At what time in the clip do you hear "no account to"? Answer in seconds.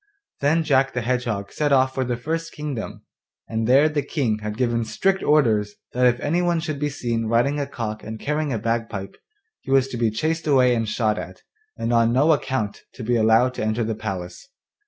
12.11-13.03